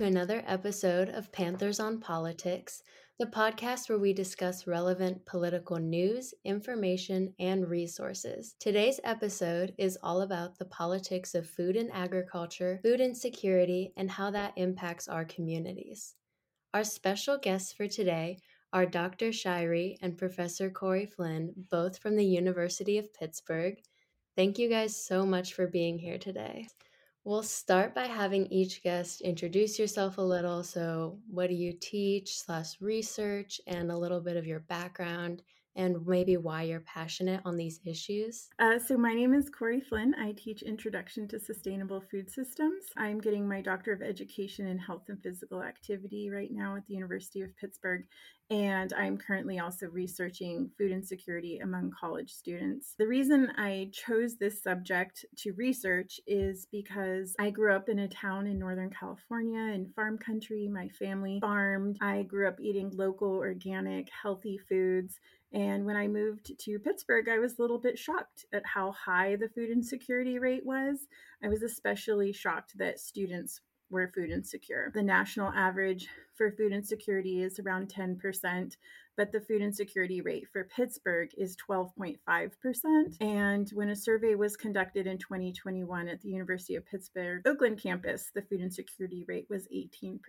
[0.00, 2.82] to another episode of Panthers on Politics,
[3.18, 8.54] the podcast where we discuss relevant political news, information, and resources.
[8.58, 14.30] Today's episode is all about the politics of food and agriculture, food insecurity, and how
[14.30, 16.14] that impacts our communities.
[16.72, 18.38] Our special guests for today
[18.72, 19.32] are Dr.
[19.32, 23.76] Shirey and Professor Corey Flynn, both from the University of Pittsburgh.
[24.34, 26.68] Thank you guys so much for being here today.
[27.24, 30.62] We'll start by having each guest introduce yourself a little.
[30.62, 35.42] So, what do you teach, slash research, and a little bit of your background,
[35.76, 38.48] and maybe why you're passionate on these issues?
[38.58, 40.14] Uh, so, my name is Corey Flynn.
[40.20, 42.84] I teach Introduction to Sustainable Food Systems.
[42.96, 46.94] I'm getting my Doctor of Education in Health and Physical Activity right now at the
[46.94, 48.04] University of Pittsburgh,
[48.50, 52.94] and I'm currently also researching food insecurity among college students.
[52.98, 58.08] The reason I chose this subject to research is because I grew up in a
[58.08, 60.68] town in Northern California in farm country.
[60.68, 61.98] My family farmed.
[62.00, 65.20] I grew up eating local, organic, healthy foods.
[65.52, 69.36] And when I moved to Pittsburgh, I was a little bit shocked at how high
[69.36, 71.08] the food insecurity rate was.
[71.42, 74.92] I was especially shocked that students were food insecure.
[74.94, 78.76] The national average for food insecurity is around 10%,
[79.20, 83.20] but the food insecurity rate for Pittsburgh is 12.5%.
[83.20, 88.30] And when a survey was conducted in 2021 at the University of Pittsburgh Oakland campus,
[88.34, 90.20] the food insecurity rate was 18%.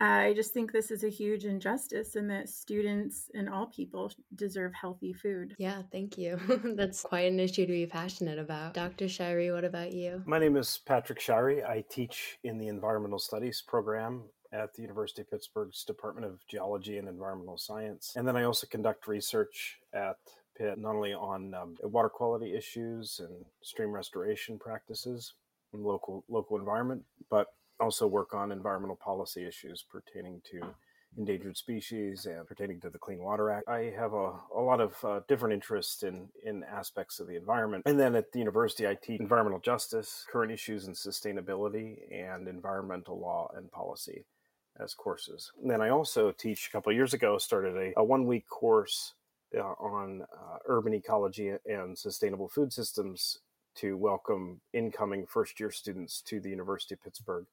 [0.00, 4.72] I just think this is a huge injustice and that students and all people deserve
[4.72, 5.54] healthy food.
[5.58, 6.40] Yeah, thank you.
[6.74, 8.72] That's quite an issue to be passionate about.
[8.72, 9.08] Dr.
[9.08, 10.22] Shirey, what about you?
[10.24, 11.62] My name is Patrick Shirey.
[11.68, 16.98] I teach in the Environmental Studies program at the University of Pittsburgh's Department of Geology
[16.98, 18.14] and Environmental Science.
[18.16, 20.16] And then I also conduct research at
[20.56, 25.34] Pitt, not only on um, water quality issues and stream restoration practices
[25.72, 30.60] in local local environment, but also work on environmental policy issues pertaining to
[31.16, 33.68] endangered species and pertaining to the Clean Water Act.
[33.68, 37.84] I have a, a lot of uh, different interests in, in aspects of the environment.
[37.86, 43.18] And then at the university, I teach environmental justice, current issues in sustainability, and environmental
[43.18, 44.24] law and policy
[44.82, 45.52] as courses.
[45.60, 49.14] And then I also teach a couple years ago, started a, a one week course
[49.56, 53.38] uh, on uh, urban ecology and sustainable food systems
[53.76, 57.46] to welcome incoming first year students to the University of Pittsburgh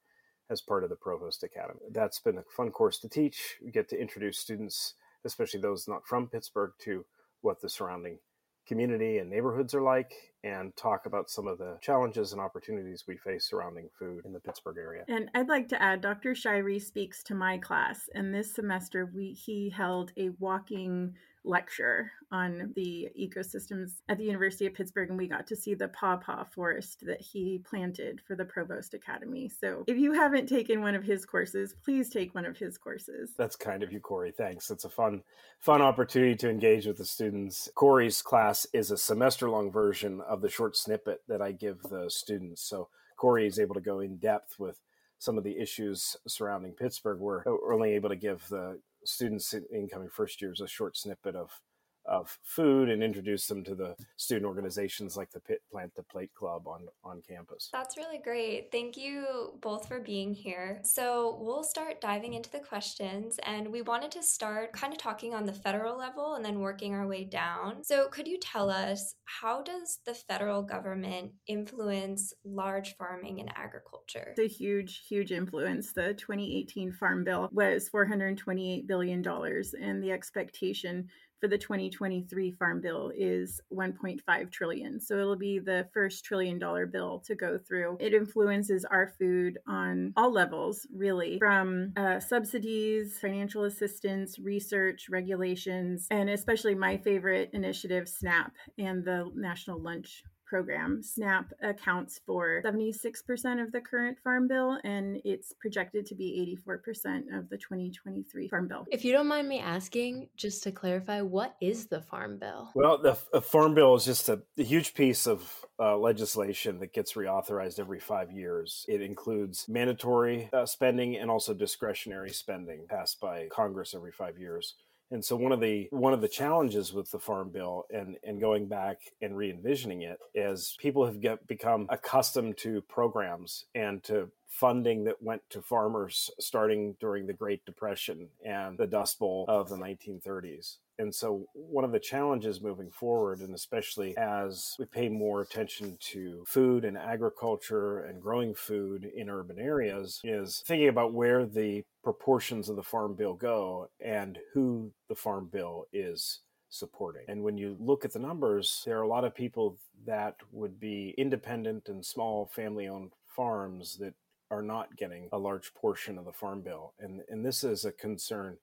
[0.50, 1.80] as part of the Provost Academy.
[1.90, 3.56] That's been a fun course to teach.
[3.64, 4.94] We get to introduce students,
[5.24, 7.04] especially those not from Pittsburgh, to
[7.42, 8.18] what the surrounding
[8.66, 10.12] community and neighborhoods are like
[10.46, 14.40] and talk about some of the challenges and opportunities we face surrounding food in the
[14.40, 15.04] Pittsburgh area.
[15.08, 16.32] And I'd like to add Dr.
[16.32, 21.14] Shirey speaks to my class and this semester we he held a walking
[21.46, 25.88] lecture on the ecosystems at the University of Pittsburgh, and we got to see the
[25.88, 29.48] pawpaw forest that he planted for the Provost Academy.
[29.48, 33.30] So if you haven't taken one of his courses, please take one of his courses.
[33.38, 34.32] That's kind of you, Corey.
[34.36, 34.70] Thanks.
[34.70, 35.22] It's a fun,
[35.60, 37.70] fun opportunity to engage with the students.
[37.74, 42.08] Corey's class is a semester long version of the short snippet that I give the
[42.08, 42.62] students.
[42.62, 44.80] So Corey is able to go in depth with
[45.18, 47.18] some of the issues surrounding Pittsburgh.
[47.18, 51.60] We're only able to give the students incoming first years a short snippet of
[52.08, 56.34] of food and introduce them to the student organizations like the Pitt Plant the Plate
[56.34, 57.68] Club on, on campus.
[57.72, 58.70] That's really great.
[58.72, 60.80] Thank you both for being here.
[60.82, 65.34] So, we'll start diving into the questions, and we wanted to start kind of talking
[65.34, 67.82] on the federal level and then working our way down.
[67.84, 74.34] So, could you tell us how does the federal government influence large farming and agriculture?
[74.36, 75.92] It's a huge, huge influence.
[75.92, 81.08] The 2018 Farm Bill was $428 billion, and the expectation
[81.40, 85.00] for the 2023 farm bill is 1.5 trillion.
[85.00, 87.98] So it'll be the first trillion dollar bill to go through.
[88.00, 96.06] It influences our food on all levels really from uh, subsidies financial assistance research regulations
[96.10, 101.02] and especially my favorite initiative snap and the national lunch program.
[101.02, 107.36] SNAP accounts for 76% of the current Farm Bill, and it's projected to be 84%
[107.36, 108.86] of the 2023 Farm Bill.
[108.90, 112.70] If you don't mind me asking, just to clarify, what is the Farm Bill?
[112.74, 116.92] Well, the, the Farm Bill is just a, a huge piece of uh, legislation that
[116.92, 118.86] gets reauthorized every five years.
[118.88, 124.74] It includes mandatory uh, spending and also discretionary spending passed by Congress every five years.
[125.10, 128.40] And so one of the one of the challenges with the farm bill and and
[128.40, 134.28] going back and re-envisioning it is people have get, become accustomed to programs and to
[134.56, 139.68] funding that went to farmers starting during the Great Depression and the Dust Bowl of
[139.68, 140.78] the 1930s.
[140.98, 145.98] And so, one of the challenges moving forward, and especially as we pay more attention
[146.12, 151.84] to food and agriculture and growing food in urban areas, is thinking about where the
[152.02, 157.24] proportions of the Farm Bill go and who the Farm Bill is supporting.
[157.28, 159.76] And when you look at the numbers, there are a lot of people
[160.06, 164.14] that would be independent and small family owned farms that
[164.50, 166.94] are not getting a large portion of the farm bill.
[167.00, 168.56] And, and this is a concern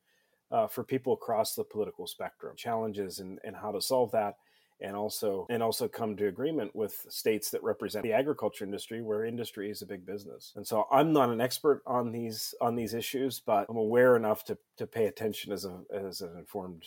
[0.51, 4.37] uh, for people across the political spectrum, challenges and in how to solve that.
[4.81, 9.23] And also, and also come to agreement with states that represent the agriculture industry, where
[9.23, 10.51] industry is a big business.
[10.57, 14.43] And so, I'm not an expert on these on these issues, but I'm aware enough
[14.45, 16.83] to to pay attention as a as an informed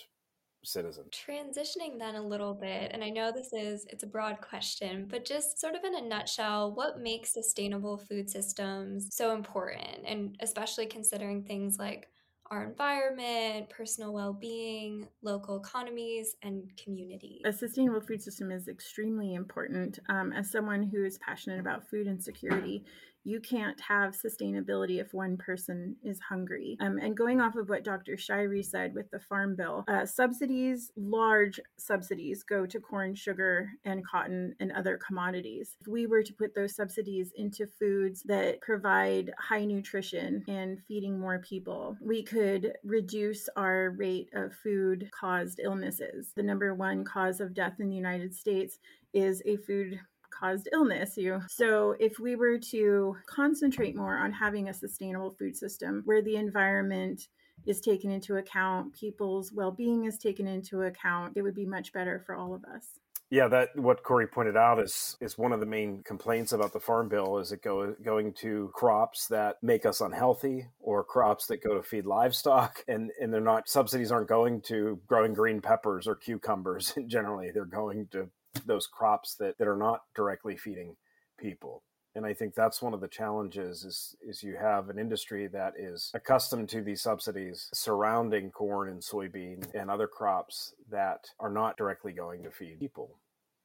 [0.66, 1.04] citizen.
[1.12, 5.24] Transitioning then a little bit, and I know this is it's a broad question, but
[5.24, 10.86] just sort of in a nutshell, what makes sustainable food systems so important and especially
[10.86, 12.08] considering things like
[12.50, 17.42] our environment, personal well being, local economies, and communities.
[17.44, 19.98] A sustainable food system is extremely important.
[20.08, 22.84] Um, as someone who is passionate about food insecurity,
[23.26, 26.76] you can't have sustainability if one person is hungry.
[26.81, 28.12] Um, and going off of what Dr.
[28.12, 34.06] Shirey said with the Farm Bill, uh, subsidies, large subsidies, go to corn, sugar, and
[34.06, 35.76] cotton and other commodities.
[35.81, 41.19] If we were to put those subsidies into foods that provide high nutrition and feeding
[41.19, 46.31] more people, we could reduce our rate of food caused illnesses.
[46.37, 48.79] The number one cause of death in the United States
[49.12, 49.99] is a food
[50.38, 55.56] caused illness you so if we were to concentrate more on having a sustainable food
[55.56, 57.28] system where the environment
[57.64, 62.22] is taken into account people's well-being is taken into account it would be much better
[62.26, 62.98] for all of us.
[63.28, 66.78] Yeah, that what Corey pointed out is is one of the main complaints about the
[66.78, 71.62] farm bill is it go going to crops that make us unhealthy or crops that
[71.62, 76.06] go to feed livestock and and they're not subsidies aren't going to growing green peppers
[76.06, 77.50] or cucumbers generally.
[77.52, 78.28] They're going to
[78.64, 80.97] those crops that, that are not directly feeding
[81.38, 81.82] people.
[82.14, 85.75] And i think that's one of the challenges is is you have an industry that
[85.79, 91.76] is accustomed to these subsidies surrounding corn and soybean and other crops that are not
[91.76, 93.19] directly going to feed people.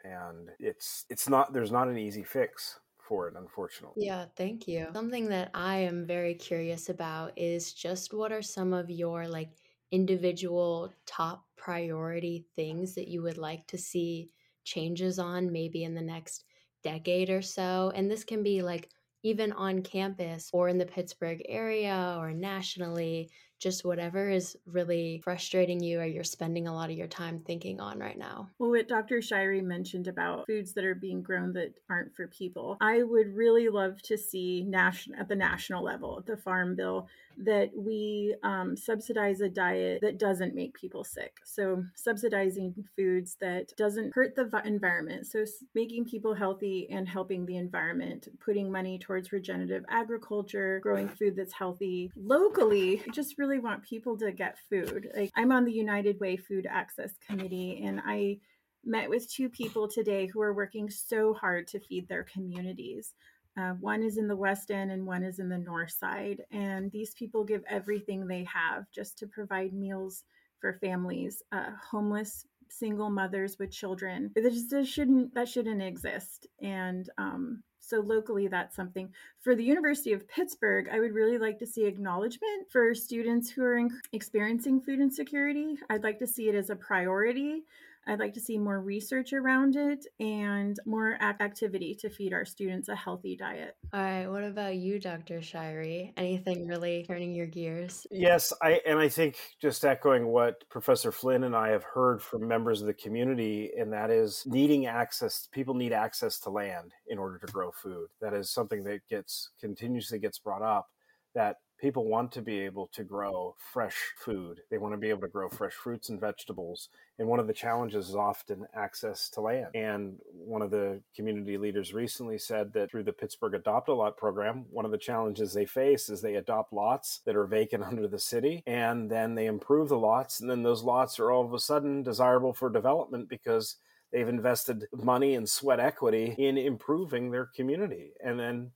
[0.04, 4.06] And it's it's not there's not an easy fix for it unfortunately.
[4.06, 4.88] Yeah thank you.
[4.94, 9.52] Something that i am very curious about is just what are some of your like
[9.92, 14.30] individual top priority things that you would like to see
[14.64, 16.46] changes on maybe in the next
[16.84, 17.92] decade or so.
[17.96, 18.90] And this can be like
[19.24, 23.30] even on campus or in the Pittsburgh area or nationally,
[23.60, 27.80] just whatever is really frustrating you or you're spending a lot of your time thinking
[27.80, 28.50] on right now.
[28.58, 29.18] Well, what Dr.
[29.18, 33.70] Shirey mentioned about foods that are being grown that aren't for people, I would really
[33.70, 37.08] love to see national at the national level, the Farm Bill,
[37.38, 41.38] that we um, subsidize a diet that doesn't make people sick.
[41.44, 45.28] So subsidizing foods that doesn't hurt the environment.
[45.28, 45.46] So
[45.76, 51.54] making people healthy and helping the environment, putting money towards regenerative agriculture, growing food that's
[51.54, 53.02] healthy locally.
[53.08, 55.10] I just really want people to get food.
[55.16, 58.40] Like I'm on the United Way Food Access Committee and I
[58.84, 63.14] met with two people today who are working so hard to feed their communities.
[63.58, 66.44] Uh, one is in the West End and one is in the North Side.
[66.52, 70.24] And these people give everything they have just to provide meals
[70.60, 74.32] for families, uh, homeless single mothers with children.
[74.36, 76.48] That just shouldn't that shouldn't exist.
[76.62, 79.10] And um, so locally, that's something
[79.42, 80.88] for the University of Pittsburgh.
[80.92, 83.82] I would really like to see acknowledgement for students who are
[84.14, 85.76] experiencing food insecurity.
[85.90, 87.64] I'd like to see it as a priority.
[88.08, 92.90] I'd like to see more research around it and more activity to feed our students
[92.90, 93.76] a healthy diet.
[93.94, 95.40] All right, what about you, Dr.
[95.40, 96.12] Shirey?
[96.18, 98.08] Anything really turning your gears?
[98.10, 102.48] Yes, I and I think just echoing what Professor Flynn and I have heard from
[102.48, 105.48] members of the community, and that is needing access.
[105.52, 108.08] People need access to land in order to grow food.
[108.20, 110.90] That is something that gets continuously gets brought up.
[111.36, 114.62] That people want to be able to grow fresh food.
[114.70, 116.90] They want to be able to grow fresh fruits and vegetables.
[117.18, 119.68] And one of the challenges is often access to land.
[119.74, 124.16] And one of the community leaders recently said that through the Pittsburgh Adopt a Lot
[124.16, 128.08] program, one of the challenges they face is they adopt lots that are vacant under
[128.08, 130.40] the city and then they improve the lots.
[130.40, 133.78] And then those lots are all of a sudden desirable for development because
[134.14, 138.12] they've invested money and sweat equity in improving their community.
[138.24, 138.72] And then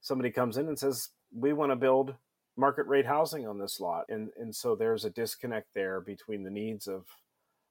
[0.00, 2.14] somebody comes in and says, we want to build
[2.56, 4.04] market rate housing on this lot.
[4.08, 7.04] And, and so there's a disconnect there between the needs of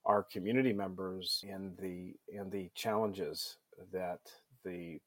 [0.05, 3.57] our community members and the and the challenges
[3.91, 4.19] that
[4.63, 4.99] the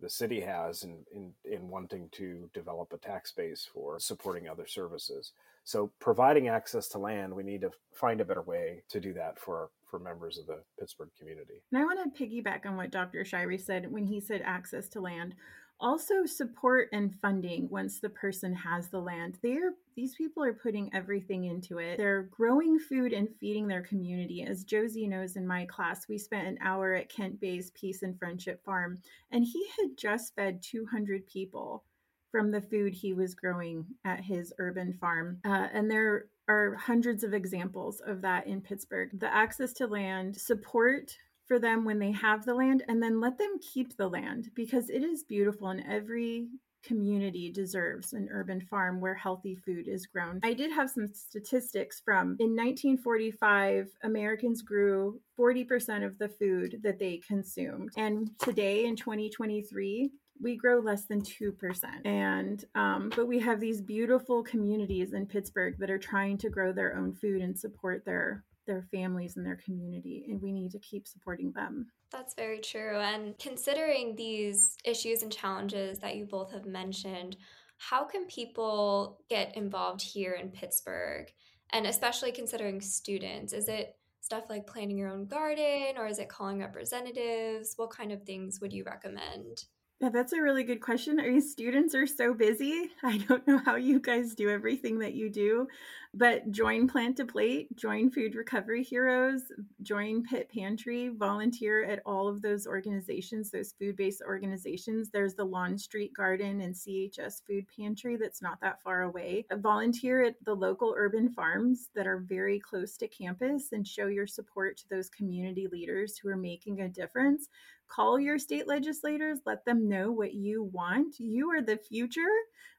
[0.00, 4.66] the city has in, in, in wanting to develop a tax base for supporting other
[4.66, 5.32] services.
[5.62, 9.38] So providing access to land, we need to find a better way to do that
[9.38, 11.62] for for members of the Pittsburgh community.
[11.72, 13.24] And I want to piggyback on what Dr.
[13.24, 15.34] Shirey said when he said access to land.
[15.80, 19.38] Also support and funding once the person has the land.
[19.42, 21.98] They're these people are putting everything into it.
[21.98, 24.42] They're growing food and feeding their community.
[24.42, 28.18] As Josie knows in my class, we spent an hour at Kent Bay's Peace and
[28.18, 28.98] Friendship Farm,
[29.30, 31.84] and he had just fed 200 people
[32.32, 35.38] from the food he was growing at his urban farm.
[35.44, 39.10] Uh, and there are hundreds of examples of that in Pittsburgh.
[39.20, 41.16] The access to land, support
[41.46, 44.90] for them when they have the land, and then let them keep the land because
[44.90, 46.48] it is beautiful and every
[46.84, 50.40] community deserves an urban farm where healthy food is grown.
[50.42, 56.98] I did have some statistics from in 1945, Americans grew 40% of the food that
[56.98, 57.90] they consumed.
[57.96, 60.10] And today in 2023,
[60.42, 65.76] we grow less than 2% and um, but we have these beautiful communities in pittsburgh
[65.78, 69.58] that are trying to grow their own food and support their their families and their
[69.64, 71.86] community and we need to keep supporting them.
[72.10, 72.98] That's very true.
[72.98, 77.36] And considering these issues and challenges that you both have mentioned
[77.78, 81.30] how can people get involved here in pittsburgh?
[81.72, 86.28] And especially considering students is it stuff like planting your own garden or is it
[86.28, 87.74] calling representatives?
[87.76, 89.64] What kind of things would you recommend?
[90.00, 91.20] Yeah, that's a really good question.
[91.20, 92.90] Our students are so busy.
[93.02, 95.68] I don't know how you guys do everything that you do,
[96.16, 99.42] but join Plant to Plate, join Food Recovery Heroes,
[99.82, 105.10] join Pitt Pantry, volunteer at all of those organizations, those food based organizations.
[105.10, 109.46] There's the Lawn Street Garden and CHS Food Pantry that's not that far away.
[109.52, 114.26] Volunteer at the local urban farms that are very close to campus and show your
[114.26, 117.48] support to those community leaders who are making a difference
[117.88, 122.22] call your state legislators let them know what you want you are the future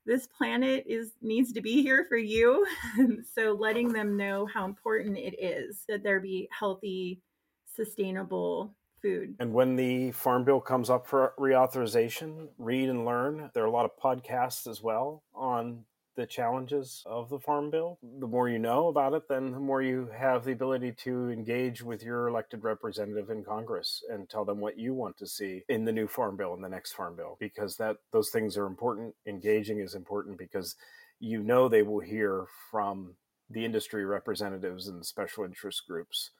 [0.05, 2.65] this planet is needs to be here for you
[3.33, 7.21] so letting them know how important it is that there be healthy
[7.75, 13.63] sustainable food and when the farm bill comes up for reauthorization read and learn there
[13.63, 15.83] are a lot of podcasts as well on
[16.15, 17.99] the challenges of the farm bill.
[18.19, 21.83] The more you know about it, then the more you have the ability to engage
[21.83, 25.85] with your elected representative in Congress and tell them what you want to see in
[25.85, 29.13] the new farm bill and the next farm bill because that those things are important.
[29.25, 30.75] Engaging is important because
[31.25, 33.15] you know they will hear from
[33.49, 36.31] the industry representatives and special interest groups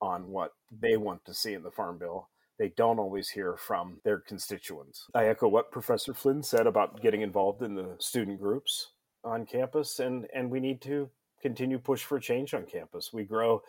[0.00, 2.28] on what they want to see in the farm bill
[2.60, 5.06] they don't always hear from their constituents.
[5.14, 8.92] I echo what Professor Flynn said about getting involved in the student groups
[9.24, 11.08] on campus, and and we need to
[11.40, 13.14] continue push for change on campus.
[13.14, 13.62] We grow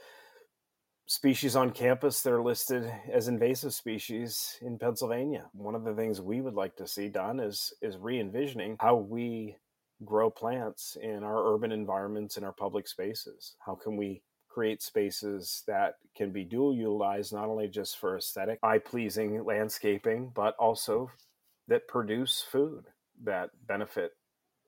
[1.05, 5.45] species on campus that are listed as invasive species in Pennsylvania.
[5.53, 9.55] One of the things we would like to see done is is re-envisioning how we
[10.05, 13.55] grow plants in our urban environments in our public spaces.
[13.59, 18.59] How can we create spaces that can be dual utilized not only just for aesthetic,
[18.63, 21.09] eye pleasing landscaping, but also
[21.67, 22.85] that produce food
[23.23, 24.13] that benefit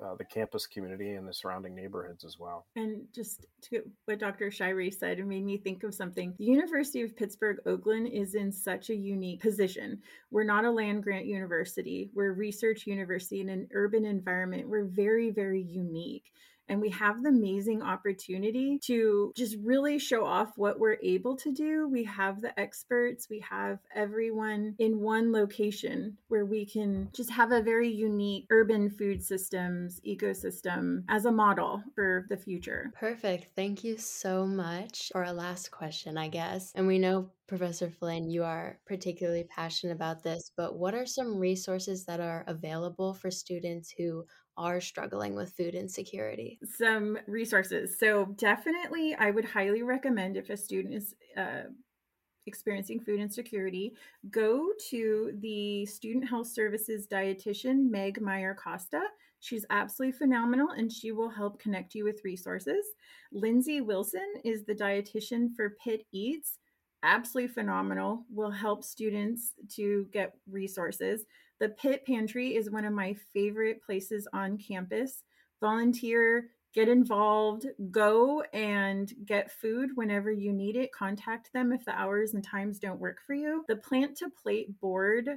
[0.04, 2.66] uh, the campus community and the surrounding neighborhoods as well.
[2.76, 4.48] And just to what Dr.
[4.48, 6.34] Shirey said, it made me think of something.
[6.38, 10.02] The University of Pittsburgh Oakland is in such a unique position.
[10.32, 14.68] We're not a land grant university, we're a research university in an urban environment.
[14.68, 16.32] We're very, very unique
[16.70, 21.52] and we have the amazing opportunity to just really show off what we're able to
[21.52, 21.88] do.
[21.88, 27.52] We have the experts, we have everyone in one location where we can just have
[27.52, 32.92] a very unique urban food systems ecosystem as a model for the future.
[32.96, 33.48] Perfect.
[33.56, 35.10] Thank you so much.
[35.12, 36.72] For a last question, I guess.
[36.76, 41.38] And we know Professor Flynn, you are particularly passionate about this, but what are some
[41.38, 44.26] resources that are available for students who
[44.58, 46.58] are struggling with food insecurity?
[46.64, 48.00] Some resources.
[48.00, 51.70] So, definitely, I would highly recommend if a student is uh,
[52.48, 53.94] experiencing food insecurity,
[54.32, 59.02] go to the Student Health Services dietitian, Meg Meyer Costa.
[59.40, 62.86] She's absolutely phenomenal and she will help connect you with resources.
[63.32, 66.60] Lindsay Wilson is the dietitian for Pitt Eats.
[67.04, 71.26] Absolutely phenomenal, will help students to get resources.
[71.60, 75.24] The Pitt Pantry is one of my favorite places on campus.
[75.60, 80.94] Volunteer, get involved, go and get food whenever you need it.
[80.94, 83.66] Contact them if the hours and times don't work for you.
[83.68, 85.30] The Plant to Plate board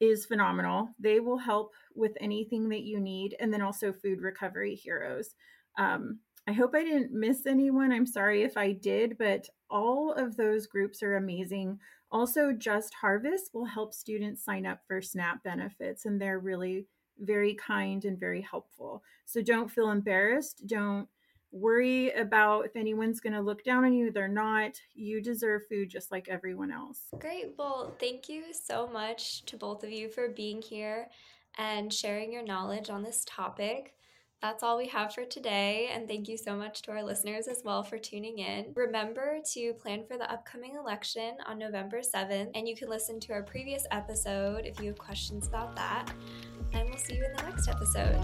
[0.00, 0.90] is phenomenal.
[0.98, 3.36] They will help with anything that you need.
[3.40, 5.30] And then also Food Recovery Heroes.
[5.78, 7.92] Um, I hope I didn't miss anyone.
[7.92, 11.80] I'm sorry if I did, but all of those groups are amazing.
[12.12, 16.86] Also, Just Harvest will help students sign up for SNAP benefits, and they're really
[17.18, 19.02] very kind and very helpful.
[19.24, 20.66] So don't feel embarrassed.
[20.66, 21.08] Don't
[21.50, 24.12] worry about if anyone's going to look down on you.
[24.12, 24.72] They're not.
[24.94, 27.06] You deserve food just like everyone else.
[27.18, 27.54] Great.
[27.58, 31.08] Well, thank you so much to both of you for being here
[31.58, 33.94] and sharing your knowledge on this topic.
[34.42, 37.62] That's all we have for today, and thank you so much to our listeners as
[37.64, 38.72] well for tuning in.
[38.74, 43.32] Remember to plan for the upcoming election on November 7th, and you can listen to
[43.32, 46.12] our previous episode if you have questions about that.
[46.74, 48.20] And we'll see you in the next episode.